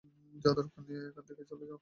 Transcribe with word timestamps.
যা 0.33 0.51
দরকার 0.57 0.81
নিয়ে 0.87 1.01
এখান 1.09 1.23
থেকে 1.29 1.43
চলে 1.51 1.65
যাও। 1.69 1.79